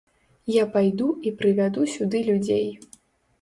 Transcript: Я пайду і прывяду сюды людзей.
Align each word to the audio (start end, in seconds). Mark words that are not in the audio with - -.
Я 0.51 0.63
пайду 0.75 1.07
і 1.27 1.33
прывяду 1.41 1.85
сюды 1.97 2.23
людзей. 2.31 2.67